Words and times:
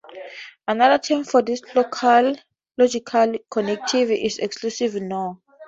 Another 0.67 0.97
term 0.97 1.23
for 1.23 1.43
this 1.43 1.61
logical 1.75 3.35
connective 3.51 4.09
is 4.09 4.39
exclusive 4.39 4.95
nor. 4.95 5.37